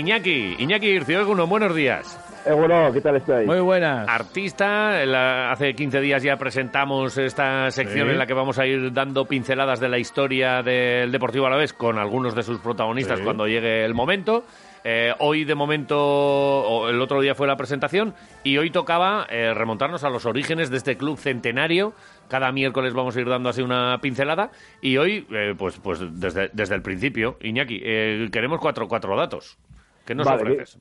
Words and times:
Iñaki, 0.00 0.56
Iñaki 0.58 0.86
Ircioguno, 0.86 1.46
buenos 1.46 1.74
días. 1.74 2.18
Eh, 2.46 2.52
bueno, 2.52 2.90
¿qué 2.90 3.02
tal 3.02 3.16
estáis? 3.16 3.46
Muy 3.46 3.60
buenas. 3.60 4.08
Artista, 4.08 5.04
la- 5.04 5.52
hace 5.52 5.74
15 5.74 6.00
días 6.00 6.22
ya 6.22 6.38
presentamos 6.38 7.18
esta 7.18 7.70
sección 7.70 8.06
Sí. 8.06 8.12
en 8.12 8.18
la 8.18 8.24
que 8.24 8.32
vamos 8.32 8.58
a 8.58 8.66
ir 8.66 8.94
dando 8.94 9.26
pinceladas 9.26 9.78
de 9.78 9.90
la 9.90 9.98
historia 9.98 10.62
del 10.62 11.12
Deportivo 11.12 11.46
Alavés 11.46 11.74
con 11.74 11.98
algunos 11.98 12.34
de 12.34 12.42
sus 12.42 12.60
protagonistas 12.60 13.18
Sí. 13.18 13.24
cuando 13.24 13.46
llegue 13.46 13.84
el 13.84 13.92
momento. 13.92 14.44
Eh, 14.84 15.12
hoy 15.18 15.44
de 15.44 15.54
momento, 15.54 15.98
o 16.00 16.88
el 16.88 16.98
otro 17.02 17.20
día 17.20 17.34
fue 17.34 17.46
la 17.46 17.56
presentación 17.58 18.14
y 18.42 18.56
hoy 18.56 18.70
tocaba 18.70 19.26
eh, 19.28 19.52
remontarnos 19.52 20.02
a 20.04 20.08
los 20.08 20.24
orígenes 20.24 20.70
de 20.70 20.78
este 20.78 20.96
club 20.96 21.18
centenario. 21.18 21.92
Cada 22.28 22.50
miércoles 22.52 22.94
vamos 22.94 23.14
a 23.14 23.20
ir 23.20 23.28
dando 23.28 23.50
así 23.50 23.60
una 23.60 23.98
pincelada 24.00 24.50
y 24.80 24.96
hoy, 24.96 25.26
eh, 25.30 25.54
pues, 25.58 25.78
pues 25.78 26.00
desde, 26.18 26.48
desde 26.54 26.74
el 26.74 26.80
principio, 26.80 27.36
Iñaki, 27.42 27.82
eh, 27.84 28.30
queremos 28.32 28.60
cuatro, 28.60 28.88
cuatro 28.88 29.14
datos. 29.14 29.58
¿Qué 30.06 30.14
nos 30.14 30.26
Vale, 30.26 30.42
ofreces? 30.42 30.80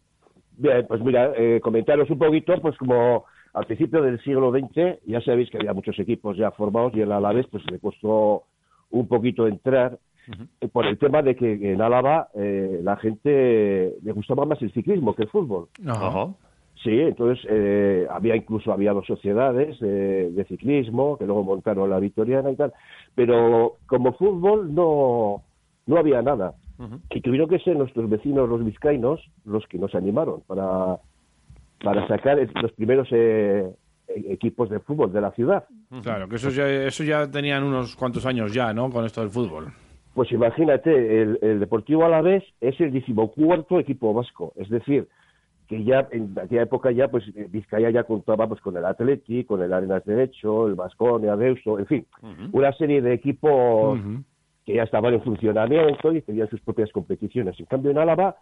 Bien, 0.57 0.85
pues 0.87 1.01
mira, 1.01 1.31
eh, 1.37 1.59
comentaros 1.61 2.09
un 2.09 2.19
poquito, 2.19 2.59
pues 2.61 2.77
como 2.77 3.25
al 3.53 3.65
principio 3.65 4.01
del 4.01 4.19
siglo 4.21 4.51
XX, 4.51 4.99
ya 5.05 5.21
sabéis 5.21 5.49
que 5.49 5.57
había 5.57 5.73
muchos 5.73 5.97
equipos 5.99 6.37
ya 6.37 6.51
formados 6.51 6.93
y 6.95 7.01
el 7.01 7.11
Alavés 7.11 7.47
pues 7.47 7.63
le 7.71 7.79
costó 7.79 8.43
un 8.91 9.07
poquito 9.07 9.47
entrar 9.47 9.97
eh, 10.61 10.67
por 10.67 10.85
el 10.85 10.97
tema 10.97 11.21
de 11.21 11.35
que 11.35 11.73
en 11.73 11.81
Álava 11.81 12.27
eh, 12.35 12.81
la 12.83 12.97
gente 12.97 13.95
le 14.01 14.11
gustaba 14.11 14.45
más 14.45 14.61
el 14.61 14.71
ciclismo 14.73 15.15
que 15.15 15.23
el 15.23 15.29
fútbol. 15.29 15.69
Sí, 16.83 16.97
entonces 16.97 17.45
eh, 17.49 18.07
había 18.09 18.37
incluso 18.37 18.71
había 18.71 18.93
dos 18.93 19.05
sociedades 19.05 19.77
de, 19.81 20.31
de 20.31 20.45
ciclismo 20.45 21.17
que 21.17 21.25
luego 21.25 21.43
montaron 21.43 21.89
la 21.89 21.99
Victoriana 21.99 22.51
y 22.51 22.55
tal, 22.55 22.71
pero 23.15 23.77
como 23.85 24.13
fútbol 24.13 24.73
no 24.73 25.43
no 25.87 25.97
había 25.97 26.21
nada 26.21 26.53
y 27.09 27.21
tuvieron 27.21 27.49
que 27.49 27.59
ser 27.59 27.75
nuestros 27.75 28.09
vecinos 28.09 28.47
los 28.47 28.63
vizcaínos 28.63 29.19
los 29.45 29.65
que 29.67 29.77
nos 29.77 29.93
animaron 29.95 30.41
para 30.47 30.99
para 31.83 32.07
sacar 32.07 32.37
los 32.61 32.71
primeros 32.73 33.07
eh, 33.11 33.69
equipos 34.07 34.69
de 34.69 34.79
fútbol 34.79 35.13
de 35.13 35.21
la 35.21 35.31
ciudad. 35.31 35.65
Claro, 36.03 36.27
que 36.27 36.35
eso 36.35 36.49
ya, 36.49 36.67
eso 36.67 37.03
ya 37.03 37.29
tenían 37.29 37.63
unos 37.63 37.95
cuantos 37.95 38.25
años 38.25 38.53
ya, 38.53 38.73
¿no? 38.73 38.89
Con 38.89 39.05
esto 39.05 39.21
del 39.21 39.29
fútbol. 39.29 39.71
Pues 40.13 40.31
imagínate, 40.31 41.21
el, 41.21 41.39
el 41.41 41.59
Deportivo 41.59 42.03
Alavés 42.03 42.43
es 42.59 42.79
el 42.81 42.91
decimocuarto 42.91 43.79
equipo 43.79 44.13
vasco, 44.13 44.51
es 44.57 44.67
decir, 44.69 45.07
que 45.67 45.83
ya 45.83 46.07
en 46.11 46.35
aquella 46.37 46.63
época 46.63 46.91
ya 46.91 47.07
pues 47.07 47.23
eh, 47.35 47.47
Vizcaya 47.49 47.91
ya 47.91 48.03
contaba 48.03 48.47
pues 48.47 48.59
con 48.59 48.75
el 48.75 48.85
Atleti, 48.85 49.43
con 49.43 49.61
el 49.61 49.71
Arenas 49.71 50.03
de 50.03 50.23
Hecho, 50.23 50.67
el 50.67 50.73
Vasconia, 50.73 51.35
Deusto, 51.35 51.79
en 51.79 51.85
fin, 51.85 52.05
una 52.51 52.73
serie 52.73 53.01
de 53.01 53.13
equipos. 53.13 53.99
Que 54.69 54.75
ya 54.75 54.83
estaban 54.83 55.15
en 55.15 55.23
funcionamiento 55.23 56.13
y 56.13 56.21
tenían 56.21 56.47
sus 56.47 56.61
propias 56.61 56.91
competiciones. 56.91 57.59
En 57.59 57.65
cambio 57.65 57.89
en 57.89 57.97
Álava 57.97 58.35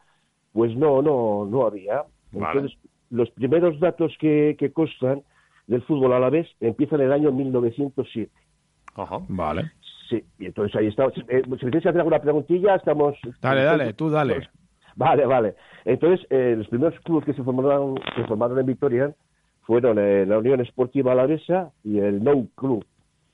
pues 0.52 0.76
no 0.76 1.02
no 1.02 1.46
no 1.46 1.66
había. 1.66 2.04
Vale. 2.34 2.60
Entonces 2.60 2.78
los 3.10 3.30
primeros 3.32 3.80
datos 3.80 4.14
que, 4.20 4.58
que 4.60 4.74
constan 4.74 5.24
del 5.68 5.84
fútbol 5.84 6.12
alavés 6.12 6.46
empiezan 6.60 7.00
en 7.00 7.08
el 7.08 7.14
año 7.14 7.32
1907. 7.32 8.30
Ajá. 8.96 9.20
Vale. 9.30 9.72
Sí, 10.10 10.22
y 10.38 10.48
entonces 10.48 10.76
ahí 10.76 10.88
está. 10.88 11.06
Eh, 11.06 11.44
si 11.46 11.50
me 11.50 11.58
queréis 11.58 11.86
hacer 11.86 11.98
alguna 11.98 12.20
preguntilla, 12.20 12.76
estamos... 12.76 13.16
Dale, 13.42 13.64
dale, 13.64 13.94
tú 13.94 14.10
dale. 14.10 14.50
Vale, 14.96 15.26
vale. 15.26 15.56
Entonces, 15.86 16.26
eh, 16.30 16.56
los 16.58 16.68
primeros 16.68 17.00
clubes 17.02 17.24
que 17.24 17.34
se 17.34 17.44
formaron, 17.44 17.96
se 18.16 18.24
formaron 18.26 18.60
en 18.60 18.66
Vitoria 18.66 19.16
fueron 19.62 19.98
eh, 20.00 20.26
la 20.26 20.40
Unión 20.40 20.60
Esportiva 20.60 21.14
Alavesa 21.14 21.72
y 21.84 22.00
el 22.00 22.22
No 22.22 22.48
Club. 22.56 22.86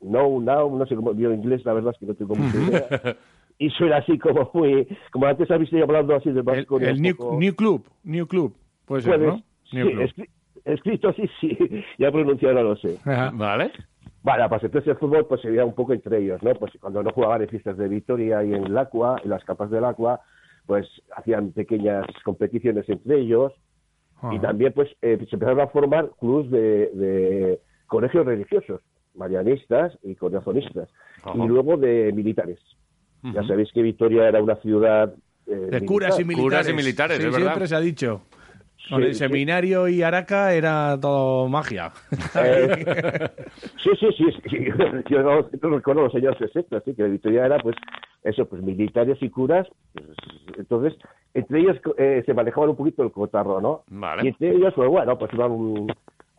No, 0.03 0.39
Now, 0.41 0.75
no 0.77 0.85
sé 0.85 0.95
cómo, 0.95 1.13
yo 1.13 1.31
en 1.31 1.39
inglés 1.41 1.63
la 1.65 1.73
verdad 1.73 1.93
es 1.93 1.99
que 1.99 2.05
no 2.05 2.13
tengo 2.15 2.35
mucha 2.35 2.57
idea. 2.57 3.17
Y 3.59 3.69
suena 3.71 3.97
así 3.97 4.17
como 4.17 4.49
muy... 4.53 4.87
Como 5.11 5.25
antes 5.27 5.49
habéis 5.51 5.67
estado 5.71 5.83
hablando 5.83 6.15
así 6.15 6.31
de 6.31 6.39
El, 6.39 6.43
Vasconia. 6.43 6.89
el 6.89 6.95
un 6.97 7.01
new, 7.01 7.15
poco- 7.15 7.37
New 7.39 7.55
Club, 7.55 7.85
New 8.03 8.27
Club, 8.27 8.55
puede 8.85 9.01
ser, 9.03 9.19
¿no? 9.19 9.37
Sí, 9.69 9.77
New 9.77 9.91
Club. 9.91 10.01
escri- 10.03 10.29
escrito 10.65 11.13
sí, 11.13 11.29
sí. 11.39 11.57
Ya 11.99 12.11
pronunciado 12.11 12.55
no 12.55 12.63
lo 12.63 12.75
sé. 12.77 12.97
Ajá. 13.05 13.31
Vale. 13.33 13.71
Bueno, 14.23 14.47
pues 14.49 14.63
entonces 14.63 14.89
el 14.89 14.97
fútbol 14.97 15.25
pues 15.27 15.41
se 15.41 15.49
veía 15.49 15.65
un 15.65 15.75
poco 15.75 15.93
entre 15.93 16.17
ellos, 16.19 16.41
¿no? 16.43 16.53
Pues 16.55 16.71
cuando 16.79 17.03
no 17.03 17.11
jugaban 17.11 17.41
en 17.41 17.49
fiestas 17.49 17.77
de 17.77 17.87
Vitoria 17.89 18.43
y 18.43 18.53
en 18.53 18.65
el 18.65 18.77
Aqua, 18.77 19.17
en 19.23 19.29
las 19.29 19.43
capas 19.43 19.69
del 19.69 19.83
Aqua, 19.85 20.21
pues 20.65 20.87
hacían 21.15 21.51
pequeñas 21.51 22.05
competiciones 22.23 22.87
entre 22.87 23.19
ellos 23.19 23.51
y 24.31 24.39
también 24.39 24.71
pues 24.71 24.89
eh, 25.01 25.17
se 25.29 25.35
empezaron 25.35 25.59
a 25.59 25.67
formar 25.67 26.09
clubes 26.17 26.49
de, 26.49 26.59
de 26.93 27.59
colegios 27.87 28.25
religiosos, 28.25 28.79
marianistas 29.15 29.97
y 30.03 30.15
corazonistas, 30.15 30.89
Ajá. 31.23 31.33
y 31.43 31.47
luego 31.47 31.77
de 31.77 32.11
militares. 32.13 32.59
Ya 33.23 33.41
sabéis 33.47 33.71
que 33.73 33.81
Vitoria 33.81 34.27
era 34.27 34.43
una 34.43 34.55
ciudad... 34.57 35.13
eh, 35.47 35.51
De 35.71 35.85
curas 35.85 36.19
y 36.19 36.25
militar. 36.25 36.65
militares. 36.65 36.67
Curas 36.67 36.69
y 36.69 36.73
militares, 36.73 37.17
Sí, 37.17 37.23
es 37.23 37.31
verdad. 37.31 37.47
siempre 37.47 37.67
se 37.67 37.75
ha 37.75 37.79
dicho. 37.79 38.21
Con 38.89 38.99
Sí, 38.99 39.07
el 39.07 39.13
sí. 39.13 39.19
seminario 39.19 39.87
y 39.87 40.01
Araca 40.03 40.53
era 40.53 40.97
todo 40.99 41.47
magia. 41.47 41.93
Eh, 42.35 43.29
sí, 43.81 43.89
sí, 43.97 44.07
sí, 44.17 44.25
sí. 44.49 44.57
Yo 45.09 45.23
no, 45.23 45.47
no 45.61 45.69
recuerdo 45.77 46.01
los 46.03 46.15
años 46.15 46.35
60, 46.37 46.75
así 46.77 46.93
que 46.93 47.03
Vitoria 47.03 47.45
era, 47.45 47.59
pues, 47.59 47.77
eso, 48.23 48.45
pues, 48.45 48.61
militares 48.61 49.17
y 49.21 49.29
curas. 49.29 49.67
pues, 49.93 50.05
entonces, 50.57 50.93
entre 51.33 51.61
ellos 51.61 51.77
eh, 51.97 52.23
se 52.25 52.33
manejaban 52.33 52.71
un 52.71 52.75
poquito 52.75 53.03
el 53.03 53.11
cotarro, 53.13 53.61
¿no? 53.61 53.83
Vale. 53.87 54.23
Y 54.25 54.27
entre 54.27 54.51
ellos, 54.51 54.73
pues, 54.75 54.89
bueno, 54.89 55.17
pues 55.17 55.33
iban 55.33 55.87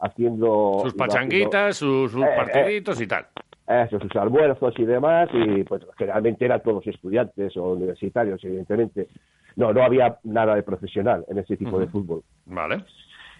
haciendo... 0.00 0.81
Sus 0.82 0.94
pachanguitas, 0.94 1.77
sus, 1.77 2.12
sus 2.12 2.22
Eh, 2.22 2.27
eh. 2.27 2.37
partiditos 2.37 3.00
y 3.00 3.06
tal. 3.06 3.27
eso, 3.66 3.99
sus 4.00 4.15
almuerzos 4.16 4.75
y 4.78 4.84
demás, 4.84 5.28
y 5.32 5.65
pues 5.65 5.82
generalmente 5.97 6.44
eran 6.44 6.62
todos 6.62 6.87
estudiantes 6.87 7.56
o 7.56 7.72
universitarios, 7.72 8.43
evidentemente. 8.44 9.09
No, 9.56 9.72
no 9.72 9.83
había 9.83 10.19
nada 10.25 10.54
de 10.56 10.62
profesional 10.62 11.25
en 11.28 11.38
ese 11.38 11.56
tipo 11.56 11.78
de 11.78 11.87
fútbol. 11.87 12.22
Vale. 12.47 12.84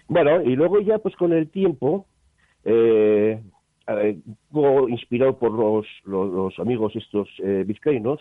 Bueno, 0.07 0.41
y 0.41 0.55
luego 0.55 0.79
ya 0.81 0.97
pues 0.99 1.15
con 1.15 1.33
el 1.33 1.49
tiempo, 1.49 2.05
eh, 2.63 3.41
eh, 3.87 4.17
inspirado 4.87 5.37
por 5.37 5.51
los, 5.51 5.85
los, 6.05 6.31
los 6.31 6.59
amigos 6.59 6.95
estos 6.95 7.27
eh, 7.43 7.63
vizcaínos, 7.67 8.19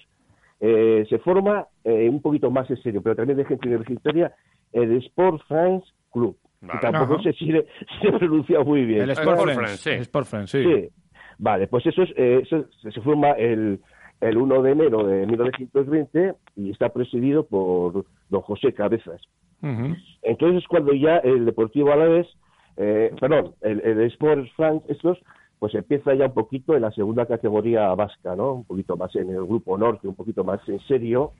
eh, 0.60 1.06
se 1.08 1.18
forma 1.18 1.66
un 1.84 2.20
poquito 2.22 2.50
más 2.50 2.68
en 2.70 2.82
serio, 2.82 3.02
pero 3.02 3.16
también 3.16 3.36
de 3.36 3.44
gente 3.44 3.68
universitaria, 3.68 4.34
el 4.72 4.96
Sport 5.04 5.42
France 5.46 5.86
Club. 6.10 6.36
Vale. 6.66 6.80
tampoco 6.80 7.22
sé 7.22 7.32
si 7.34 7.46
le- 7.46 7.66
se 8.02 8.12
pronuncia 8.12 8.60
muy 8.60 8.84
bien. 8.84 9.02
El 9.02 9.10
Sport 9.10 9.28
Sport 9.38 9.40
Friends, 9.52 9.58
Friends. 9.60 9.80
sí. 9.80 9.90
El 9.90 10.00
Sport 10.02 10.26
Friends, 10.26 10.50
sí. 10.50 10.64
Sí. 10.64 10.88
Vale, 11.38 11.66
pues 11.66 11.84
eso, 11.86 12.02
es, 12.02 12.10
eh, 12.16 12.40
eso 12.42 12.64
se- 12.82 12.92
se 12.92 13.00
forma 13.00 13.30
el, 13.32 13.80
el 14.20 14.36
1 14.36 14.62
de 14.62 14.70
enero 14.72 15.04
de 15.06 15.26
1920 15.26 16.34
y 16.56 16.70
está 16.70 16.88
presidido 16.90 17.44
por 17.46 18.04
don 18.30 18.40
José 18.42 18.72
Cabezas. 18.72 19.20
Entonces 20.22 20.62
es 20.62 20.68
cuando 20.68 20.92
ya 20.92 21.16
el 21.18 21.44
Deportivo 21.46 21.90
Alavés, 21.92 22.26
eh, 22.76 23.12
perdón, 23.18 23.54
el, 23.62 23.80
el 23.80 24.00
Sports 24.02 24.50
France, 24.56 24.84
estos, 24.92 25.18
pues 25.58 25.74
empieza 25.74 26.12
ya 26.14 26.26
un 26.26 26.34
poquito 26.34 26.74
en 26.76 26.82
la 26.82 26.90
segunda 26.90 27.24
categoría 27.26 27.94
vasca, 27.94 28.36
¿no? 28.36 28.52
Un 28.52 28.64
poquito 28.64 28.96
más 28.96 29.14
en 29.16 29.30
el 29.30 29.44
grupo 29.46 29.78
norte, 29.78 30.06
un 30.06 30.14
poquito 30.14 30.44
más 30.44 30.60
en 30.68 30.78
serio. 30.80 31.32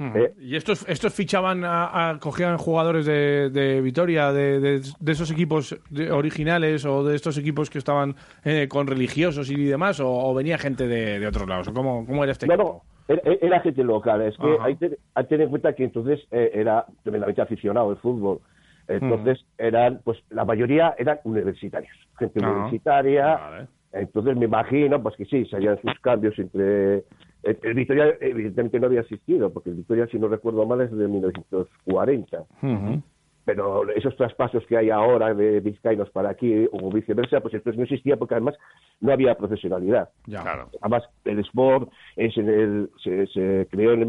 Eh, 0.00 0.32
¿Y 0.38 0.54
estos, 0.56 0.88
estos 0.88 1.12
fichaban, 1.12 1.64
a, 1.64 2.10
a- 2.10 2.18
cogían 2.18 2.56
jugadores 2.56 3.04
de, 3.06 3.50
de 3.50 3.80
Vitoria, 3.80 4.32
de, 4.32 4.60
de- 4.60 4.80
de 4.98 5.12
esos 5.12 5.30
equipos 5.30 5.76
de- 5.90 6.10
originales 6.12 6.84
o 6.84 7.02
de 7.04 7.16
estos 7.16 7.36
equipos 7.38 7.68
que 7.68 7.78
estaban 7.78 8.14
eh, 8.44 8.68
con 8.68 8.86
religiosos 8.86 9.50
y 9.50 9.64
demás? 9.64 9.98
¿O, 10.00 10.08
o 10.08 10.34
venía 10.34 10.56
gente 10.58 10.86
de, 10.86 11.18
de 11.18 11.26
otros 11.26 11.48
lados? 11.48 11.68
¿O 11.68 11.72
¿Cómo, 11.72 12.06
cómo 12.06 12.22
era 12.22 12.32
este 12.32 12.46
no, 12.46 12.54
equipo? 12.54 12.84
no, 13.08 13.14
era, 13.14 13.22
era 13.40 13.60
gente 13.60 13.82
local. 13.82 14.22
Es 14.22 14.36
que 14.36 14.54
Ajá. 14.54 14.64
hay, 14.64 14.76
que 14.76 14.98
hay 15.14 15.24
que 15.24 15.28
tener 15.28 15.44
en 15.44 15.50
cuenta 15.50 15.72
que 15.74 15.84
entonces 15.84 16.20
eh, 16.30 16.50
era 16.54 16.86
tremendamente 17.02 17.42
aficionado 17.42 17.90
al 17.90 17.96
fútbol. 17.96 18.40
Entonces 18.86 19.44
eran, 19.58 20.00
pues 20.04 20.18
la 20.30 20.44
mayoría 20.44 20.94
eran 20.96 21.18
universitarios, 21.24 21.92
gente 22.18 22.38
Ajá. 22.42 22.50
universitaria. 22.52 23.36
Vale. 23.36 23.66
Entonces 23.92 24.36
me 24.36 24.44
imagino, 24.46 25.02
pues 25.02 25.16
que 25.16 25.24
sí, 25.24 25.44
se 25.46 25.60
sus 25.82 25.98
cambios 26.00 26.38
entre... 26.38 27.04
El, 27.50 27.58
el 27.62 27.74
Victoria 27.74 28.14
evidentemente 28.20 28.78
no 28.80 28.86
había 28.86 29.00
existido, 29.00 29.50
porque 29.52 29.70
el 29.70 29.76
Victoria, 29.76 30.06
si 30.08 30.18
no 30.18 30.28
recuerdo 30.28 30.66
mal, 30.66 30.80
es 30.80 30.90
de 30.90 31.08
1940. 31.08 32.38
Ujú. 32.62 33.02
pero 33.44 33.88
esos 33.92 34.14
traspasos 34.16 34.62
que 34.66 34.76
hay 34.76 34.90
ahora 34.90 35.32
de 35.32 35.60
vizcaínos 35.60 36.10
para 36.10 36.28
aquí 36.28 36.68
o 36.70 36.90
viceversa, 36.92 37.40
pues 37.40 37.54
entonces 37.54 37.78
no 37.78 37.84
existía 37.84 38.18
porque 38.18 38.34
además 38.34 38.54
no 39.00 39.10
había 39.10 39.36
profesionalidad. 39.38 40.10
Claro. 40.24 40.68
Además, 40.82 41.04
el 41.24 41.38
Sport 41.38 41.90
es 42.16 42.36
en 42.36 42.48
el, 42.50 42.90
se, 43.02 43.26
se 43.28 43.66
creó 43.70 43.92
en 43.94 44.02
el 44.02 44.06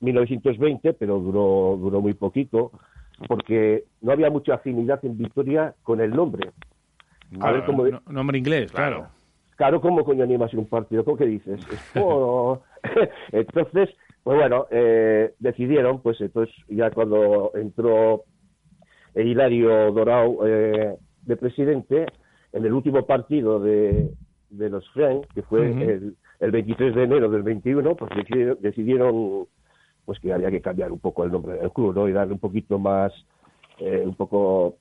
1920, 0.00 0.92
pero 0.94 1.18
duró, 1.18 1.76
duró 1.80 2.00
muy 2.00 2.14
poquito, 2.14 2.70
porque 3.26 3.84
no 4.00 4.12
había 4.12 4.30
mucha 4.30 4.54
afinidad 4.54 5.04
en 5.04 5.18
Vitoria 5.18 5.74
con 5.82 6.00
el 6.00 6.10
nombre. 6.10 6.50
A 7.40 7.50
ver 7.50 7.64
cómo, 7.64 7.84
No- 7.86 8.00
nombre 8.10 8.38
inglés, 8.38 8.70
claro. 8.70 9.08
Claro, 9.62 9.80
¿cómo 9.80 10.02
coño 10.02 10.24
animas 10.24 10.52
un 10.54 10.66
partido? 10.66 11.04
¿Cómo 11.04 11.16
que 11.16 11.24
dices? 11.24 11.60
Entonces, 13.30 13.90
pues 14.24 14.36
bueno, 14.36 14.66
eh, 14.72 15.34
decidieron, 15.38 16.02
pues 16.02 16.20
entonces 16.20 16.52
ya 16.66 16.90
cuando 16.90 17.52
entró 17.54 18.24
Hilario 19.14 19.92
Dorao 19.92 20.44
eh, 20.44 20.96
de 21.24 21.36
presidente, 21.36 22.06
en 22.52 22.64
el 22.64 22.72
último 22.72 23.06
partido 23.06 23.60
de, 23.60 24.10
de 24.50 24.68
los 24.68 24.84
Frank, 24.90 25.26
que 25.32 25.42
fue 25.42 25.70
el, 25.70 26.16
el 26.40 26.50
23 26.50 26.96
de 26.96 27.04
enero 27.04 27.30
del 27.30 27.44
21, 27.44 27.94
pues 27.94 28.10
decidieron, 28.16 28.58
decidieron, 28.60 29.46
pues 30.04 30.18
que 30.18 30.32
había 30.32 30.50
que 30.50 30.60
cambiar 30.60 30.90
un 30.90 30.98
poco 30.98 31.22
el 31.22 31.30
nombre 31.30 31.52
del 31.58 31.70
club, 31.70 31.94
¿no? 31.94 32.08
Y 32.08 32.12
darle 32.12 32.32
un 32.32 32.40
poquito 32.40 32.80
más, 32.80 33.12
eh, 33.78 34.02
un 34.04 34.16
poco 34.16 34.78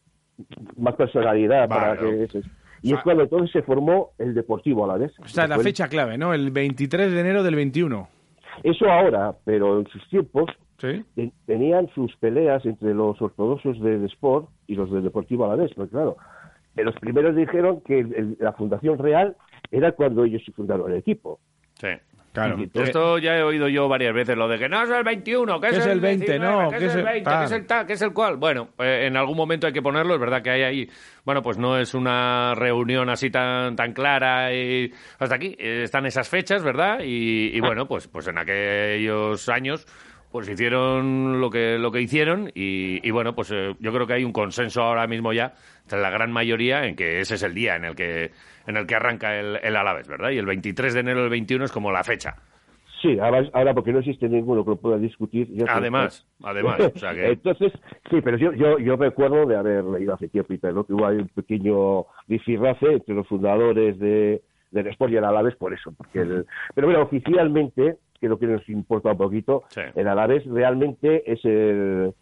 más 0.75 0.95
personalidad 0.95 1.69
para 1.69 1.98
Claro. 1.98 2.25
Y 2.81 2.94
es 2.94 3.01
cuando 3.04 3.24
entonces 3.24 3.51
se 3.51 3.62
formó 3.62 4.12
el 4.18 4.33
Deportivo 4.33 4.83
Alavés. 4.86 5.12
Esta 5.25 5.44
es 5.44 5.50
la 5.50 5.56
Fue 5.56 5.63
fecha 5.66 5.88
clave, 5.88 6.18
¿no? 6.18 6.33
El 6.33 6.51
23 6.51 7.12
de 7.12 7.19
enero 7.19 7.44
del 7.44 7.56
21. 7.56 8.07
Eso 8.63 8.86
ahora, 8.89 9.36
pero 9.45 9.80
en 9.80 9.88
sus 9.88 10.07
tiempos 10.10 10.50
Sí. 10.78 11.04
tenían 11.45 11.88
sus 11.94 12.16
peleas 12.18 12.66
entre 12.66 12.94
los 12.95 13.22
ortodoxos 13.22 13.80
del 13.81 14.06
Sport 14.06 14.50
y 14.68 14.75
los 14.75 14.92
del 14.92 15.04
Deportivo 15.04 15.45
Alavés, 15.45 15.72
porque 15.75 15.92
claro, 15.92 16.18
los 16.75 16.95
primeros 16.95 17.36
dijeron 17.36 17.81
que 17.81 18.00
el- 18.00 18.13
el- 18.16 18.38
la 18.39 18.54
fundación 18.54 18.98
real 18.98 19.36
era 19.69 19.92
cuando 19.92 20.24
ellos 20.24 20.42
fundaron 20.56 20.92
el 20.92 20.98
equipo. 20.98 21.39
Sí. 21.75 21.88
Claro. 22.33 22.56
Entonces- 22.57 22.89
Esto 22.89 23.18
ya 23.18 23.36
he 23.38 23.44
oído 23.44 23.68
yo 23.68 23.88
varias 23.89 24.13
veces, 24.13 24.38
lo 24.38 24.48
de 24.48 24.57
que 24.57 24.69
no 24.69 24.81
es 24.83 24.89
el 24.89 25.04
21, 25.04 25.60
que 25.60 25.68
es, 25.68 25.74
Que 25.74 25.80
es 25.80 25.86
el 25.88 26.00
20, 26.00 26.25
19, 26.25 26.54
no, 26.63 26.69
que 26.72 26.78
que 26.78 26.86
es 26.86 26.94
el 26.94 27.00
el 27.00 27.06
20, 27.06 27.19
que 27.19 27.24
tal. 27.25 27.44
es 27.44 27.51
el 27.51 27.66
tal, 27.66 27.86
que 27.88 27.94
es 27.94 28.01
el 28.01 28.13
cual. 28.13 28.38
Bueno, 28.38 28.69
eh, 28.80 29.07
en 29.07 29.18
algún 29.18 29.36
momento 29.36 29.68
hay 29.68 29.74
que 29.74 29.81
ponerlo, 29.81 30.13
es 30.13 30.19
verdad 30.22 30.42
que 30.42 30.50
hay 30.51 30.62
ahí, 30.63 30.89
bueno, 31.25 31.42
pues 31.42 31.57
no 31.57 31.78
es 31.78 31.94
una 31.94 32.54
reunión 32.56 33.10
así 33.10 33.30
tan, 33.30 33.75
tan 33.75 33.92
clara 33.94 34.54
y 34.54 34.92
hasta 35.19 35.36
aquí 35.36 35.56
eh, 35.60 35.81
están 35.83 36.06
esas 36.06 36.30
fechas, 36.30 36.63
¿verdad? 36.63 37.00
Y, 37.04 37.56
y 37.56 37.60
bueno, 37.60 37.86
pues, 37.88 38.07
pues 38.07 38.28
en 38.28 38.38
aquellos 38.38 39.50
años 39.50 39.86
pues 40.31 40.48
hicieron 40.50 41.39
lo 41.42 41.50
que 41.50 41.78
lo 41.78 41.92
que 41.92 42.01
hicieron 42.01 42.50
y, 42.56 43.06
y 43.07 43.12
bueno, 43.12 43.36
pues 43.36 43.51
eh, 43.51 43.75
yo 43.80 43.92
creo 43.94 44.07
que 44.07 44.13
hay 44.13 44.24
un 44.24 44.31
consenso 44.33 44.81
ahora 44.83 45.07
mismo 45.07 45.33
ya 45.33 45.54
entre 45.83 46.00
la 46.00 46.10
gran 46.10 46.31
mayoría 46.31 46.86
en 46.88 46.95
que 46.95 47.19
ese 47.19 47.36
es 47.36 47.44
el 47.44 47.54
día 47.54 47.75
en 47.75 47.86
el 47.86 47.95
que 47.95 48.31
en 48.68 48.78
el 48.78 48.86
que 48.88 48.95
arranca 48.95 49.39
el, 49.39 49.60
el 49.62 49.75
Alavés, 49.75 50.07
¿verdad? 50.07 50.30
Y 50.31 50.38
el 50.38 50.45
23 50.45 50.94
de 50.94 51.00
enero 51.00 51.22
del 51.22 51.30
21 51.30 51.66
es 51.66 51.72
como 51.72 51.92
la 51.92 52.04
fecha. 52.04 52.36
Sí, 53.01 53.18
ahora, 53.19 53.44
ahora 53.54 53.74
porque 53.74 53.92
no 53.92 54.00
existe 54.00 54.30
ninguno 54.30 54.63
que 54.63 54.69
lo 54.72 54.75
pueda 54.75 54.98
discutir. 55.00 55.48
ya 55.51 55.66
Además, 55.68 56.28
además, 56.44 56.80
o 56.95 57.00
sea 57.00 57.16
que... 57.16 57.25
Entonces, 57.31 57.74
sí, 58.12 58.22
pero 58.22 58.38
yo, 58.38 58.54
yo, 58.54 58.77
yo 58.77 58.95
recuerdo 58.95 59.48
de 59.48 59.57
haber 59.57 59.84
leído 59.86 60.13
hace 60.13 60.27
tiempo 60.27 60.54
y 60.54 60.60
¿no? 60.62 60.84
que 60.86 60.94
hubo 60.94 61.07
ahí 61.07 61.18
un 61.18 61.27
pequeño 61.30 62.06
rifirrafe 62.27 62.94
entre 62.94 63.16
los 63.16 63.27
fundadores 63.27 63.98
de, 63.98 64.44
del 64.69 64.88
Sport 64.88 65.13
y 65.13 65.16
el 65.16 65.24
Alavés 65.24 65.56
por 65.56 65.74
eso. 65.74 65.92
Porque 65.98 66.19
el- 66.19 66.45
pero 66.75 66.86
bueno, 66.88 67.01
oficialmente, 67.01 67.95
que 68.21 68.27
es 68.27 68.29
lo 68.29 68.38
que 68.39 68.45
nos 68.47 68.69
importa 68.69 69.12
un 69.12 69.18
poquito, 69.18 69.63
Sí. 69.69 69.81
el 69.95 70.07
Alavés 70.07 70.45
realmente 70.45 71.29
es 71.29 71.44
el, 71.44 72.13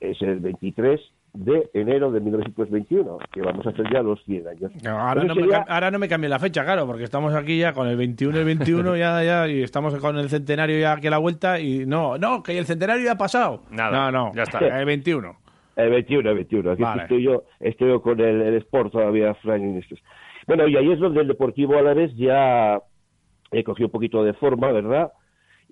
es 0.00 0.20
el 0.22 0.40
23 0.40 0.98
de 1.34 1.70
enero 1.74 2.10
de 2.10 2.20
1921, 2.20 3.18
que 3.32 3.40
vamos 3.42 3.64
a 3.66 3.70
hacer 3.70 3.84
ya 3.92 4.02
los 4.02 4.22
100 4.24 4.48
años. 4.48 4.72
No, 4.82 4.98
ahora, 4.98 5.22
no 5.24 5.34
me, 5.34 5.42
sería- 5.42 5.60
cam- 5.60 5.64
ahora 5.68 5.90
no 5.90 5.98
me 5.98 6.08
cambie 6.08 6.28
la 6.28 6.38
fecha, 6.38 6.64
claro, 6.64 6.86
porque 6.86 7.04
estamos 7.04 7.34
aquí 7.34 7.58
ya 7.58 7.72
con 7.74 7.86
el 7.88 7.96
21 7.96 8.40
y 8.40 8.44
21 8.44 8.96
ya, 8.96 9.22
ya, 9.22 9.46
y 9.48 9.62
estamos 9.62 9.94
con 9.96 10.18
el 10.18 10.28
centenario 10.30 10.78
ya 10.80 10.92
aquí 10.94 11.06
a 11.06 11.10
la 11.10 11.18
vuelta 11.18 11.60
y 11.60 11.84
no, 11.86 12.16
no, 12.18 12.42
que 12.42 12.58
el 12.58 12.64
centenario 12.66 13.04
ya 13.04 13.12
ha 13.12 13.18
pasado. 13.18 13.62
Nada, 13.70 14.10
no, 14.10 14.26
no, 14.26 14.34
ya 14.34 14.42
está. 14.44 14.58
El 14.58 14.84
21. 14.86 15.36
El 15.76 15.90
21, 15.90 16.28
el 16.30 16.34
21. 16.36 16.70
Aquí 16.72 16.82
Vale. 16.82 17.02
estoy 17.02 17.22
yo, 17.22 17.44
estoy 17.60 17.88
yo 17.88 18.02
con 18.02 18.20
el, 18.20 18.42
el 18.42 18.54
Sport 18.56 18.92
todavía, 18.92 19.32
Frank. 19.36 19.62
Bueno, 20.46 20.66
y 20.68 20.76
ahí 20.76 20.90
es 20.92 20.98
donde 20.98 21.20
el 21.22 21.28
Deportivo 21.28 21.78
Alavés 21.78 22.14
ya 22.16 22.78
eh, 23.52 23.64
cogió 23.64 23.86
un 23.86 23.92
poquito 23.92 24.22
de 24.24 24.34
forma, 24.34 24.70
¿verdad? 24.70 25.12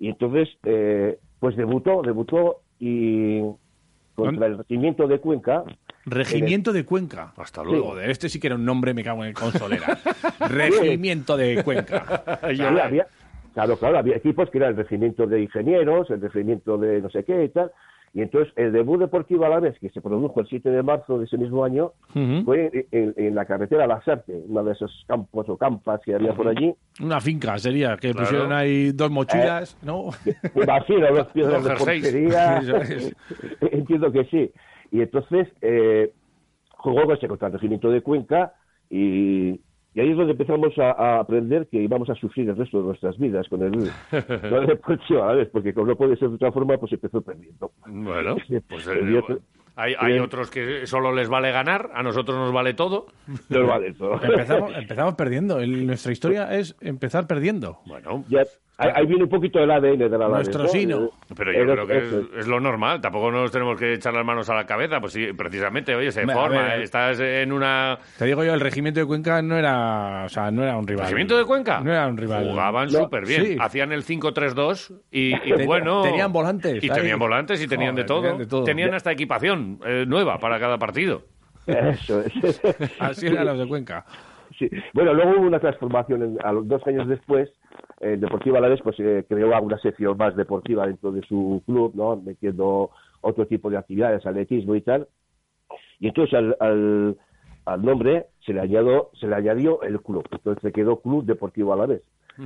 Y 0.01 0.09
entonces, 0.09 0.49
eh, 0.63 1.19
pues 1.39 1.55
debutó, 1.55 2.01
debutó 2.01 2.61
y 2.79 3.39
contra 4.15 4.47
el 4.47 4.57
Regimiento 4.57 5.07
de 5.07 5.19
Cuenca. 5.19 5.63
Regimiento 6.07 6.73
de 6.73 6.83
Cuenca. 6.85 7.33
Hasta 7.37 7.63
luego. 7.63 7.99
Este 7.99 8.27
sí 8.27 8.39
que 8.39 8.47
era 8.47 8.55
un 8.55 8.65
nombre, 8.65 8.95
me 8.95 9.03
cago 9.03 9.21
en 9.23 9.29
el 9.29 9.35
consolera. 9.35 9.99
Regimiento 10.49 11.37
de 11.37 11.63
Cuenca. 11.63 12.39
Había, 12.41 13.07
claro, 13.53 13.77
claro, 13.77 13.99
había 13.99 14.15
equipos 14.15 14.49
que 14.49 14.57
eran 14.57 14.71
el 14.71 14.77
Regimiento 14.77 15.27
de 15.27 15.43
Ingenieros, 15.43 16.09
el 16.09 16.19
Regimiento 16.19 16.79
de 16.79 16.99
no 16.99 17.11
sé 17.11 17.23
qué 17.23 17.43
y 17.43 17.49
tal. 17.49 17.71
Y 18.13 18.21
entonces 18.21 18.51
el 18.57 18.73
debut 18.73 18.99
deportivo 18.99 19.45
Alavés, 19.45 19.79
que 19.79 19.89
se 19.89 20.01
produjo 20.01 20.41
el 20.41 20.47
7 20.47 20.69
de 20.69 20.83
marzo 20.83 21.17
de 21.17 21.25
ese 21.25 21.37
mismo 21.37 21.63
año, 21.63 21.93
fue 22.43 22.87
en, 22.91 23.13
en 23.15 23.35
la 23.35 23.45
carretera 23.45 23.87
La 23.87 24.01
Sarte, 24.03 24.33
uno 24.49 24.63
de 24.65 24.73
esos 24.73 25.05
campos 25.07 25.47
o 25.47 25.55
campas 25.57 26.01
que 26.03 26.13
había 26.15 26.33
por 26.33 26.47
allí. 26.49 26.73
Una 27.01 27.21
finca 27.21 27.57
sería, 27.57 27.95
que 27.95 28.11
Claro. 28.11 28.25
pusieron 28.27 28.51
ahí 28.51 28.91
dos 28.91 29.09
mochilas, 29.11 29.77
¿no? 29.81 30.09
Me 30.55 30.63
imagino 30.63 31.07
dos 31.15 31.27
piedras 31.27 31.63
Dos 31.63 31.71
de 31.71 31.77
portería. 31.85 32.57
Es. 32.81 33.15
Entiendo 33.71 34.11
que 34.11 34.25
sí. 34.25 34.51
Y 34.91 35.01
entonces 35.01 35.47
eh, 35.61 36.11
jugó 36.71 37.03
con 37.05 37.15
ese 37.15 37.29
contra 37.29 37.47
el 37.47 37.53
regimiento 37.53 37.89
de 37.89 38.01
Cuenca 38.01 38.53
y, 38.89 39.61
y 39.93 39.99
ahí 39.99 40.11
es 40.11 40.17
donde 40.17 40.31
empezamos 40.31 40.77
a, 40.77 40.91
a 40.91 41.19
aprender 41.19 41.67
que 41.67 41.77
íbamos 41.81 42.09
a 42.09 42.15
sufrir 42.15 42.49
el 42.49 42.55
resto 42.57 42.79
de 42.79 42.87
nuestras 42.87 43.17
vidas 43.17 43.47
con 43.49 43.61
el, 43.63 43.71
con 44.09 44.53
el 44.61 44.67
Deportivo 44.67 45.23
Alavés, 45.23 45.49
porque 45.49 45.73
como 45.73 45.87
no 45.87 45.95
puede 45.95 46.15
ser 46.17 46.29
de 46.29 46.35
otra 46.35 46.51
forma, 46.51 46.77
pues 46.77 46.93
empezó 46.93 47.21
perdiendo. 47.21 47.71
Bueno, 47.87 48.35
pues 48.69 48.87
eh, 48.87 48.99
El 48.99 49.09
día- 49.09 49.23
hay, 49.75 49.95
hay 49.97 50.13
eh, 50.17 50.21
otros 50.21 50.49
que 50.51 50.85
solo 50.85 51.13
les 51.13 51.29
vale 51.29 51.51
ganar, 51.51 51.91
a 51.93 52.03
nosotros 52.03 52.37
nos 52.37 52.51
vale 52.51 52.73
todo. 52.73 53.07
No 53.49 53.67
vale 53.67 53.93
todo. 53.93 54.21
Empezamos, 54.21 54.73
empezamos 54.75 55.13
perdiendo. 55.15 55.59
El- 55.59 55.87
nuestra 55.87 56.11
historia 56.11 56.53
es 56.57 56.75
empezar 56.81 57.25
perdiendo. 57.27 57.79
Bueno, 57.85 58.23
Ya, 58.27 58.43
ahí, 58.81 58.91
ahí 58.95 59.05
viene 59.05 59.23
un 59.23 59.29
poquito 59.29 59.59
el 59.59 59.71
ADN 59.71 59.97
de 59.97 60.09
la 60.17 60.27
Nuestro 60.27 60.67
sino. 60.67 61.09
pero 61.35 61.53
yo 61.53 61.63
creo 61.71 61.87
que 61.87 62.39
es, 62.39 62.47
lo 62.47 62.59
normal. 62.59 62.99
Tampoco 63.01 63.31
nos 63.31 63.51
tenemos 63.51 63.77
que 63.79 63.93
echar 63.93 64.13
las 64.13 64.25
manos 64.25 64.49
a 64.49 64.55
la 64.55 64.65
cabeza. 64.65 64.99
Pues 64.99 65.13
sí, 65.13 65.33
precisamente, 65.33 65.95
oye, 65.95 66.11
se 66.11 66.25
forma. 66.25 66.63
ver. 66.63 66.81
Estás 66.81 67.19
en 67.19 67.51
una. 67.51 67.97
Te 68.17 68.25
digo 68.25 68.43
yo, 68.43 68.53
el 68.53 68.59
regimiento 68.59 68.99
de 68.99 69.05
Cuenca 69.05 69.41
no 69.41 69.57
era, 69.57 70.23
o 70.25 70.29
sea, 70.29 70.51
no 70.51 70.63
era 70.63 70.77
un 70.77 70.87
rival. 70.87 71.05
¿Regimiento 71.05 71.37
de 71.37 71.45
Cuenca? 71.45 71.79
No 71.81 71.91
era 71.91 72.07
un 72.07 72.17
rival. 72.17 72.47
Jugaban 72.49 72.85
No, 72.91 72.99
súper 72.99 73.25
bien. 73.25 73.45
sí. 73.45 73.57
Hacían 73.59 73.91
el 73.91 74.03
5-3-2 74.03 74.93
y, 75.11 75.35
y 75.35 75.53
Ten- 75.55 75.65
bueno. 75.65 76.01
tenían 76.03 76.31
volantes 76.33 76.83
Y 76.83 76.89
ahí. 76.89 76.95
tenían 76.95 77.19
volantes 77.19 77.61
y 77.61 77.67
tenían, 77.67 77.95
de, 77.95 78.03
todo. 78.03 78.21
tenían 78.21 78.37
de 78.39 78.45
todo. 78.47 78.63
Tenían 78.63 78.93
hasta 78.93 79.11
equipación 79.11 79.79
eh, 79.85 80.05
nueva 80.07 80.37
para 80.39 80.59
cada 80.59 80.77
partido. 80.77 81.23
Eso 81.67 82.21
es. 82.21 82.61
Así 82.99 83.27
eran 83.27 83.45
los 83.45 83.59
de 83.59 83.67
Cuenca. 83.67 84.05
Sí. 84.61 84.69
Bueno, 84.93 85.13
luego 85.13 85.31
hubo 85.39 85.47
una 85.47 85.59
transformación 85.59 86.21
en- 86.23 86.37
a 86.43 86.51
los 86.53 86.67
dos 86.67 86.85
años 86.85 87.07
después. 87.07 87.49
El 87.99 88.19
Deportivo 88.19 88.57
Alavés 88.57 88.79
pues 88.83 88.95
eh, 88.99 89.25
creó 89.27 89.59
una 89.61 89.77
sección 89.79 90.15
más 90.17 90.35
deportiva 90.35 90.85
dentro 90.85 91.11
de 91.11 91.21
su 91.23 91.63
club, 91.65 91.93
¿no? 91.95 92.15
Metiendo 92.15 92.91
otro 93.21 93.47
tipo 93.47 93.69
de 93.69 93.77
actividades, 93.77 94.25
atletismo 94.25 94.75
y 94.75 94.81
tal. 94.81 95.07
Y 95.99 96.07
entonces 96.07 96.33
al, 96.35 96.55
al, 96.59 97.17
al 97.65 97.81
nombre 97.83 98.27
se 98.45 98.53
le 98.53 98.59
añadió 98.61 99.09
se 99.19 99.27
le 99.27 99.35
añadió 99.35 99.81
el 99.83 99.99
club. 100.01 100.27
Entonces 100.31 100.61
se 100.61 100.71
quedó 100.71 101.01
Club 101.01 101.25
Deportivo 101.25 101.73
Alavés. 101.73 102.01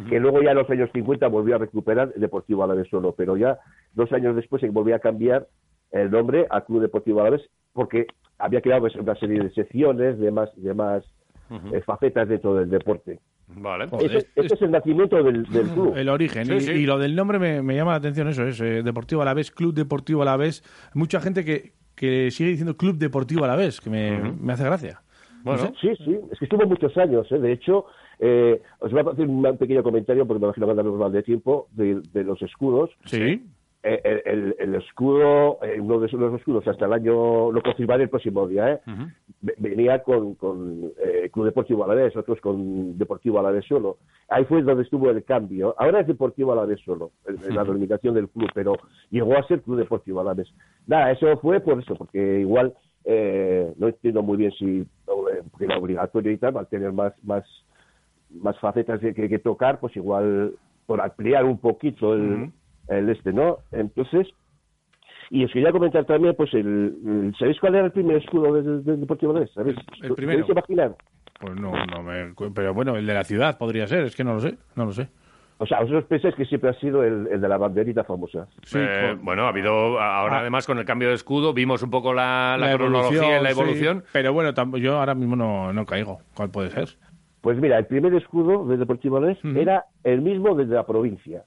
Que 0.10 0.20
luego 0.20 0.42
ya 0.42 0.52
en 0.52 0.58
los 0.58 0.70
años 0.70 0.90
50 0.94 1.28
volvió 1.28 1.56
a 1.56 1.60
recuperar 1.60 2.12
el 2.16 2.22
Deportivo 2.22 2.64
Alavés 2.64 2.88
solo, 2.90 3.14
pero 3.16 3.38
ya 3.38 3.60
dos 3.94 4.12
años 4.14 4.36
después 4.36 4.60
se 4.62 4.70
volvió 4.70 4.96
a 4.96 5.00
cambiar 5.00 5.48
el 5.92 6.10
nombre 6.12 6.48
a 6.50 6.62
Club 6.62 6.82
Deportivo 6.82 7.22
Alavés 7.22 7.48
porque 7.72 8.08
había 8.38 8.62
creado 8.62 8.82
pues, 8.82 8.96
una 8.96 9.16
serie 9.16 9.42
de 9.42 9.52
secciones, 9.52 10.18
de 10.20 10.32
más, 10.32 10.50
de 10.62 10.74
más 10.74 11.06
eh, 11.74 11.82
facetas 11.86 12.28
dentro 12.28 12.56
del 12.56 12.70
deporte. 12.70 13.20
Vale. 13.48 13.88
Joder, 13.88 14.06
Ese, 14.08 14.18
es- 14.18 14.28
ese 14.46 14.56
es 14.56 14.62
el 14.64 14.72
nacimiento 14.72 15.22
del, 15.24 15.44
del 15.46 15.68
club. 15.70 15.94
El 15.96 16.10
origen. 16.10 16.46
Sí, 16.46 16.54
y, 16.54 16.62
sí. 16.62 16.72
y 16.72 16.86
lo 16.86 16.98
del 16.98 17.16
nombre 17.16 17.38
me, 17.40 17.62
me 17.62 17.76
llama 17.76 17.92
la 17.92 17.98
atención 17.98 18.28
eso, 18.28 18.44
es 18.44 18.60
eh, 18.62 18.82
Deportivo 18.84 19.22
Alavés, 19.22 19.52
Club 19.52 19.74
Deportivo 19.74 20.24
Alavés. 20.24 20.64
Mucha 20.96 21.20
gente 21.20 21.46
que, 21.46 21.74
que 21.96 22.32
sigue 22.32 22.50
diciendo 22.50 22.76
Club 22.76 22.98
Deportivo 22.98 23.44
Alavés, 23.46 23.80
que 23.82 23.90
me, 23.90 24.20
me 24.42 24.54
hace 24.54 24.64
gracia. 24.64 25.02
Bueno, 25.44 25.72
Sí, 25.80 25.90
sí, 26.04 26.18
es 26.32 26.40
que 26.40 26.46
estuvo 26.46 26.66
muchos 26.66 26.98
años. 26.98 27.32
¿eh? 27.32 27.38
De 27.38 27.52
hecho, 27.52 27.86
eh, 28.18 28.62
os 28.80 28.92
voy 28.92 29.02
a 29.06 29.12
hacer 29.12 29.28
un 29.28 29.58
pequeño 29.58 29.84
comentario 29.84 30.26
porque 30.26 30.40
me 30.40 30.48
imagino 30.48 30.66
que 30.66 30.72
andamos 30.72 30.98
mal 31.00 31.12
de 31.12 31.22
tiempo 31.22 31.68
de, 31.72 32.02
de 32.14 32.24
los 32.24 32.42
escudos. 32.42 32.90
Sí. 33.06 33.46
Eh, 33.84 34.02
el, 34.04 34.22
el- 34.26 34.56
el 34.58 34.76
escudo, 34.82 35.60
eh, 35.62 35.80
uno 35.80 36.00
de 36.00 36.12
los 36.12 36.34
escudos 36.40 36.68
hasta 36.68 36.88
el 36.88 36.94
año, 36.94 37.52
lo 37.52 37.62
confirmaré 37.62 38.06
el 38.06 38.10
próximo 38.10 38.48
día, 38.48 38.72
¿eh? 38.74 38.80
Venía 39.58 40.02
con, 40.04 40.36
con 40.36 40.92
eh, 41.04 41.30
Club 41.32 41.46
Deportivo 41.46 41.84
Alavés, 41.84 42.16
otros 42.16 42.40
con 42.42 42.98
Deportivo 42.98 43.40
Alavés 43.40 43.66
solo. 43.66 43.98
Ahí 44.30 44.46
fue 44.46 44.62
donde 44.64 44.84
estuvo 44.84 45.10
el 45.10 45.24
cambio. 45.24 45.76
Ahora 45.78 46.02
es 46.02 46.08
Deportivo 46.08 46.52
Alavés 46.52 46.80
solo, 46.84 47.12
en, 47.28 47.56
la 47.56 47.64
denominación 47.64 48.16
del 48.16 48.30
club, 48.30 48.50
pero 48.54 48.76
llegó 49.10 49.38
a 49.38 49.48
ser 49.48 49.62
Club 49.62 49.78
Deportivo 49.78 50.22
Alavés. 50.22 50.52
Nada, 50.88 51.12
eso 51.12 51.38
fue 51.38 51.60
por 51.60 51.80
eso, 51.80 51.96
porque 51.96 52.40
igual 52.40 52.74
eh, 53.04 53.72
no 53.78 53.88
entiendo 53.88 54.24
muy 54.24 54.38
bien 54.38 54.52
si 54.54 54.80
eh, 54.82 55.44
era 55.60 55.78
obligatorio 55.78 56.32
y 56.32 56.38
tal, 56.38 56.58
va 56.58 56.62
a 56.62 56.66
tener 56.66 56.92
más, 56.92 57.14
más, 57.24 57.46
más 58.30 58.58
facetas 58.60 59.00
que, 59.00 59.14
que 59.14 59.40
tocar, 59.40 59.80
pues 59.80 59.96
igual 59.96 60.54
por 60.86 61.02
ampliar 61.02 61.46
un 61.46 61.60
poquito 61.60 62.14
el, 62.14 62.52
el 62.88 63.10
este, 63.10 63.34
¿no? 63.34 63.60
Entonces, 63.72 64.28
y 65.30 65.44
os 65.46 65.52
quería 65.52 65.72
comentar 65.72 66.06
también, 66.06 66.36
pues, 66.36 66.54
el, 66.54 66.96
el- 67.06 67.36
¿sabéis 67.40 67.60
cuál 67.60 67.76
era 67.76 67.86
el 67.86 67.92
primer 67.92 68.18
escudo 68.18 68.54
del, 68.54 68.84
del 68.84 69.00
Deportivo 69.02 69.34
de 69.34 69.48
¿Sabéis? 69.48 69.78
El- 70.02 70.06
el 70.08 70.16
primero. 70.16 70.40
¿Podéis 70.42 70.52
imaginar? 70.58 70.96
Pues 71.40 71.56
no, 71.60 71.72
no 71.88 72.02
me... 72.04 72.34
Pero 72.54 72.74
bueno, 72.74 72.96
el 72.96 73.06
de 73.06 73.14
la 73.14 73.24
ciudad 73.24 73.58
podría 73.58 73.88
ser, 73.88 74.04
es 74.06 74.16
que 74.16 74.24
no 74.24 74.36
lo 74.36 74.40
sé, 74.40 74.58
no 74.76 74.86
lo 74.86 74.92
sé. 74.94 75.08
O 75.58 75.66
sea, 75.66 75.80
vosotros 75.80 76.04
pensáis 76.06 76.36
que 76.36 76.44
siempre 76.46 76.70
ha 76.70 76.74
sido 76.74 77.02
el, 77.04 77.28
el 77.32 77.40
de 77.40 77.48
la 77.48 77.58
banderita 77.58 78.04
famosa. 78.04 78.48
Sí, 78.64 78.78
Eh, 78.80 79.12
con- 79.16 79.26
Bueno, 79.26 79.44
ha 79.46 79.50
habido, 79.50 79.72
ahora 80.00 80.38
Ah. 80.38 80.40
además 80.42 80.66
con 80.68 80.78
el 80.80 80.86
cambio 80.86 81.10
de 81.10 81.16
escudo, 81.16 81.54
vimos 81.54 81.82
un 81.82 81.90
poco 81.90 82.14
la, 82.14 82.58
la, 82.60 82.74
cronología 82.76 83.40
y 83.40 83.44
la 83.44 83.52
sí, 83.54 83.60
evolución. 83.60 84.04
pero 84.12 84.34
bueno, 84.34 84.54
tam- 84.54 84.78
yo 84.78 84.98
ahora 85.00 85.16
mismo 85.16 85.36
no, 85.36 85.72
no 85.72 85.86
caigo. 85.86 86.20
¿Cuál 86.36 86.50
puede 86.52 86.72
ser? 86.72 86.90
Pues 87.42 87.58
mira, 87.60 87.78
el 87.78 87.86
primer 87.86 88.14
escudo 88.16 88.66
del 88.68 88.80
Deportivo 88.80 89.18
Alavés 89.18 89.38
Ujú. 89.46 89.58
era 89.58 89.86
el 90.04 90.22
mismo 90.22 90.56
desde 90.56 90.74
la 90.76 90.86
provincia, 90.86 91.44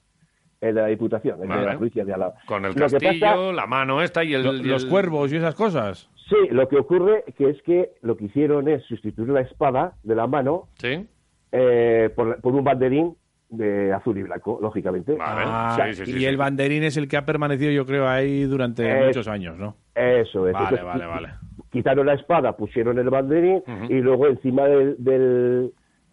el 0.61 0.75
de 0.75 0.81
la 0.81 0.87
Diputación, 0.87 1.41
el 1.41 1.47
Vale. 1.47 1.61
de 1.61 1.67
la 1.67 1.73
provincia 1.73 2.03
de 2.05 2.13
Álava. 2.13 2.33
Con 2.45 2.65
el 2.65 2.73
Lo 2.73 2.79
castillo, 2.81 3.09
pasa- 3.21 3.51
la 3.53 3.65
mano 3.65 4.01
esta 4.01 4.23
y 4.23 4.33
el... 4.33 4.43
Lo- 4.43 4.53
y 4.55 4.63
los 4.63 4.85
cuervos 4.85 5.31
y 5.31 5.37
esas 5.37 5.55
cosas. 5.55 6.09
sí, 6.29 6.35
lo 6.51 6.67
que 6.67 6.77
ocurre 6.77 7.23
que 7.37 7.49
es 7.49 7.61
que 7.63 7.91
lo 8.01 8.17
que 8.17 8.25
hicieron 8.25 8.67
es 8.67 8.83
sustituir 8.83 9.29
la 9.29 9.41
espada 9.41 9.93
de 10.03 10.15
la 10.15 10.27
mano 10.27 10.67
Sí, 10.77 11.07
eh, 11.51 12.09
por, 12.15 12.39
por 12.41 12.53
un 12.55 12.63
banderín 12.63 13.15
de 13.49 13.91
azul 13.93 14.15
y 14.17 14.21
blanco, 14.23 14.59
lógicamente. 14.61 15.13
Vale. 15.15 15.41
Ah, 15.47 15.75
sí, 15.87 15.93
sí, 15.93 16.05
sí, 16.05 16.11
y 16.11 16.19
sí. 16.19 16.25
el 16.25 16.37
banderín 16.37 16.83
es 16.83 16.97
el 16.97 17.07
que 17.07 17.17
ha 17.17 17.25
permanecido, 17.25 17.71
yo 17.71 17.83
creo, 17.85 18.07
ahí 18.07 18.43
durante 18.43 18.87
Eh, 18.87 19.05
muchos 19.07 19.27
años, 19.27 19.57
¿no? 19.57 19.75
Eso 19.95 20.45
es. 20.47 20.53
Vale, 20.53 20.65
Entonces, 20.77 20.85
vale, 20.85 21.05
vale. 21.07 21.29
Quitaron 21.71 22.05
la 22.05 22.13
espada, 22.13 22.55
pusieron 22.55 22.99
el 22.99 23.09
banderín 23.09 23.63
y 23.89 23.95
luego 24.01 24.27
encima 24.27 24.67
del, 24.67 24.95
del- 24.99 25.71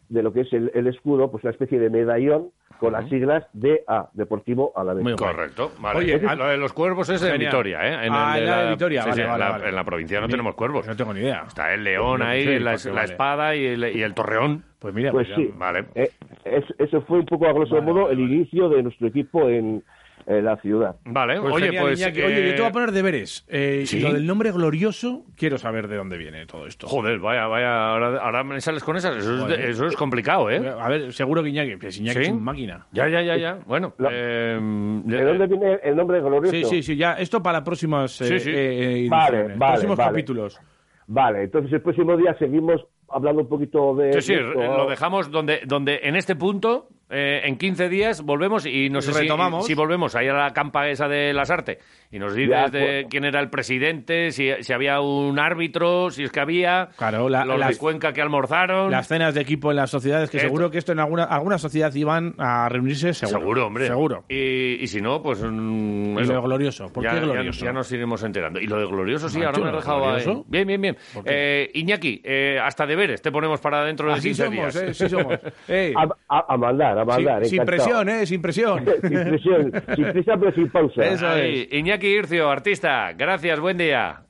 de 0.09 0.23
lo 0.23 0.33
que 0.33 0.41
es 0.43 0.53
el, 0.53 0.71
el 0.75 0.87
escudo, 0.87 1.31
pues 1.31 1.43
una 1.45 1.51
especie 1.53 1.79
de 1.79 1.91
medallón 1.91 2.51
con 2.79 2.93
las 2.93 3.09
siglas 3.09 3.45
DA, 3.55 4.11
Deportivo 4.13 4.73
Alavés. 4.77 5.03
Muy 5.03 5.15
guay. 5.15 5.33
Correcto, 5.35 5.73
vale. 5.81 5.99
Oye, 5.99 6.19
lo 6.37 6.47
de 6.47 6.57
los 6.59 6.73
cuervos 6.73 7.09
es 7.09 7.23
en. 7.23 7.39
Vitoria, 7.39 7.81
¿eh? 7.87 8.07
En 8.07 8.13
Ah, 8.13 8.39
el 8.39 8.47
la 8.47 8.63
de 8.65 8.71
Vitoria, 8.73 9.03
sí, 9.03 9.09
vale, 9.11 9.23
sí, 9.23 9.29
vale, 9.29 9.35
en, 9.35 9.41
la, 9.51 9.51
vale. 9.59 9.69
en 9.71 9.75
la 9.77 9.85
provincia 9.85 10.21
no 10.21 10.29
tenemos 10.29 10.55
cuervos. 10.55 10.87
No 10.87 10.95
tengo 10.97 11.15
ni 11.15 11.21
idea. 11.21 11.45
Está 11.47 11.73
el 11.73 11.85
león 11.85 12.21
ahí, 12.23 12.45
Sí, 12.45 12.59
la, 12.59 12.73
la 12.77 12.93
vale. 12.93 13.05
espada 13.13 13.57
y 13.57 13.65
el, 13.67 13.97
y 13.97 14.03
el 14.03 14.13
torreón. 14.15 14.63
Pues 14.79 14.93
mira, 14.95 15.11
Pues 15.11 15.27
ya- 15.29 15.37
sí. 15.37 15.51
Vale. 15.57 15.87
Eh, 15.95 16.11
es- 16.45 16.75
eso 16.79 17.01
fue 17.03 17.19
un 17.21 17.25
poco 17.27 17.47
a 17.47 17.53
grosso 17.53 17.75
Vale, 17.77 17.87
modo 17.87 18.03
vale, 18.05 18.15
el 18.15 18.21
vale. 18.23 18.35
inicio 18.35 18.69
de 18.69 18.83
nuestro 18.83 19.07
equipo 19.09 19.49
en, 19.49 19.83
en 20.27 20.45
la 20.45 20.57
ciudad. 20.57 20.97
Vale, 21.05 21.41
Pues 21.41 21.55
oye, 21.55 21.67
genial, 21.67 21.85
pues... 21.85 22.01
Iñaki. 22.01 22.23
Oye, 22.23 22.47
yo 22.49 22.55
te 22.55 22.57
voy 22.57 22.65
a 22.67 22.69
eh, 22.69 22.73
poner 22.73 22.93
deberes. 22.93 23.45
Eh, 23.49 23.85
lo 24.01 24.13
del 24.13 24.27
nombre 24.27 24.51
glorioso, 24.51 25.25
quiero 25.37 25.57
saber 25.59 25.87
de 25.89 25.97
dónde 25.97 26.19
viene 26.19 26.47
todo 26.47 26.67
esto. 26.67 26.89
Joder, 26.89 27.19
vaya, 27.21 27.47
vaya, 27.47 27.91
ahora, 27.93 28.19
ahora 28.19 28.45
me 28.45 28.61
sales 28.61 28.83
con 28.83 28.97
esas. 28.97 29.17
Eso 29.17 29.35
es, 29.35 29.41
Joder. 29.43 29.59
de- 29.61 29.71
eso 29.71 29.87
es 29.87 29.97
complicado, 29.97 30.51
¿eh? 30.51 30.69
A 30.81 30.89
ver, 30.89 31.13
seguro 31.13 31.43
que 31.43 31.51
Iñaki, 31.51 31.77
pues 31.77 31.99
Iñaki 31.99 32.19
¿Sí? 32.19 32.25
es 32.25 32.29
un 32.31 32.43
máquina. 32.43 32.87
Ya, 32.93 33.09
ya, 33.09 33.23
ya, 33.23 33.37
ya. 33.37 33.59
Bueno, 33.67 33.95
La- 33.99 34.11
eh, 34.13 34.59
¿De 35.05 35.25
dónde 35.25 35.47
viene 35.47 35.79
el 35.83 35.95
nombre 35.97 36.21
glorioso? 36.21 36.51
Sí, 36.51 36.65
sí, 36.65 36.83
sí, 36.83 36.97
ya. 36.97 37.13
Esto 37.15 37.43
para 37.43 37.63
próximas 37.63 38.21
eh, 38.21 38.27
Sí, 38.27 38.41
sí. 38.41 38.51
eh, 38.55 39.07
Vale, 39.09 39.43
vale, 39.55 39.57
próximos 39.57 39.97
vale. 39.97 40.11
capítulos. 40.11 40.61
Vale, 41.09 41.45
entonces 41.45 41.73
el 41.73 41.83
próximo 41.83 42.17
día 42.17 42.37
seguimos 42.37 42.85
hablando 43.09 43.43
un 43.43 43.49
poquito 43.49 43.95
de... 43.95 44.13
Sí, 44.15 44.21
sí, 44.23 44.33
esto. 44.35 44.55
lo 44.55 44.89
dejamos 44.91 45.31
donde, 45.31 45.61
donde 45.65 46.01
en 46.03 46.17
este 46.17 46.35
punto, 46.35 46.89
eh, 47.11 47.43
en 47.45 47.57
15 47.57 47.89
días, 47.89 48.23
volvemos 48.23 48.67
y 48.67 48.91
no 48.91 49.01
sé 49.01 49.13
si, 49.13 49.21
Retomamos. 49.21 49.67
si 49.67 49.75
volvemos 49.75 50.15
ahí 50.17 50.29
a 50.29 50.33
la 50.33 50.53
campa 50.53 50.89
esa 50.89 51.09
de 51.09 51.33
las 51.33 51.51
artes 51.51 51.79
y 52.11 52.19
nos 52.19 52.35
dices 52.35 52.51
Ya, 52.51 52.69
de 52.69 52.81
pues. 53.03 53.07
quién 53.11 53.25
era 53.25 53.41
el 53.41 53.51
presidente, 53.51 54.31
si, 54.33 54.51
si 54.61 54.73
había 54.73 55.01
un 55.01 55.39
árbitro, 55.39 56.11
si 56.11 56.25
es 56.25 56.31
que 56.33 56.41
había, 56.41 56.89
Claro, 56.97 57.29
la- 57.29 57.45
los 57.45 57.59
las- 57.59 57.71
de 57.71 57.77
Cuenca 57.79 58.13
que 58.13 58.21
almorzaron. 58.23 58.91
Las 58.91 59.09
cenas 59.09 59.35
de 59.35 59.41
equipo 59.41 59.71
en 59.71 59.77
las 59.77 59.91
sociedades, 59.91 60.31
que 60.31 60.37
Esto- 60.39 60.49
seguro 60.49 60.71
que 60.71 60.79
esto 60.79 60.93
en 60.93 61.01
alguna, 61.01 61.25
alguna 61.25 61.59
sociedad 61.59 61.93
iban 61.95 62.35
a 62.39 62.69
reunirse, 62.69 63.13
seguro. 63.15 63.39
Seguro, 63.41 63.67
hombre. 63.67 63.87
Seguro. 63.87 64.25
Y, 64.29 64.75
y 64.83 64.87
si 64.87 65.01
no, 65.01 65.23
pues. 65.23 65.43
mm, 65.43 66.19
Y 66.19 66.23
eso. 66.23 66.33
lo 66.33 66.43
glorioso. 66.43 66.93
¿Por 66.93 67.05
ya, 67.05 67.11
qué 67.15 67.21
glorioso? 67.21 67.65
Ya, 67.65 67.73
nos 67.73 67.91
iremos 67.93 68.23
enterando. 68.23 68.61
Y 68.61 68.67
lo 68.67 68.79
de 68.79 68.87
glorioso, 68.87 69.29
sí, 69.29 69.39
Macho, 69.39 69.49
ahora 69.49 69.59
me 69.61 69.67
has 69.67 69.73
¿lo 69.73 69.79
dejado 69.81 70.05
ahí. 70.05 70.23
glorioso? 70.23 70.45
Bien, 70.49 70.67
bien, 70.67 70.81
bien. 70.81 70.97
Eh, 71.25 71.71
Iñaki, 71.75 72.21
eh, 72.25 72.59
hasta 72.63 72.87
deberes 72.87 73.21
te 73.23 73.31
ponemos 73.33 73.61
para 73.61 73.85
dentro 73.85 74.07
de 74.09 74.15
Así 74.15 74.29
15 74.29 74.45
somos, 74.45 74.75
días. 74.75 74.77
eh, 74.77 74.95
sí 74.95 75.09
somos. 75.09 75.39
Eh, 75.69 75.93
A, 75.97 76.07
a- 76.29 76.55
a 76.55 76.57
mandar, 76.57 76.99
a 76.99 77.05
mandar. 77.05 77.45
sin, 77.45 77.65
presión, 77.65 78.09
¿eh? 78.09 78.25
Sin 78.27 78.41
presión. 78.41 78.85
sin 79.03 79.11
presión, 79.25 79.73
sin 79.95 80.05
prisa 80.13 80.35
pero 80.39 80.53
sin 80.53 80.69
pausa. 80.71 81.03
Eso 81.03 81.27
Ahí, 81.29 81.67
Iñaki 81.97 82.09
Ircio, 82.09 82.51
artista, 82.51 83.13
gracias, 83.17 83.59
buen 83.59 83.79
día. 83.79 84.21